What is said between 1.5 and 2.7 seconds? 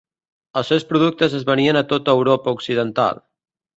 venien a tota Europa